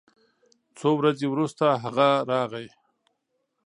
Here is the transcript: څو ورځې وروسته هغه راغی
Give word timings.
څو 0.77 0.89
ورځې 0.99 1.25
وروسته 1.29 1.65
هغه 1.83 2.07
راغی 2.31 2.67